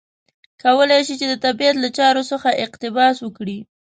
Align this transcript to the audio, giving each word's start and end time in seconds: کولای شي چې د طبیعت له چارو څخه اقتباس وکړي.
کولای 0.63 1.01
شي 1.07 1.15
چې 1.19 1.25
د 1.29 1.33
طبیعت 1.45 1.75
له 1.79 1.89
چارو 1.97 2.23
څخه 2.31 2.49
اقتباس 2.65 3.15
وکړي. 3.21 3.59